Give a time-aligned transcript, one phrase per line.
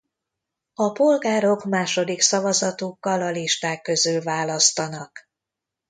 [0.73, 5.29] A polgárok második szavazatukkal a listák közül választanak.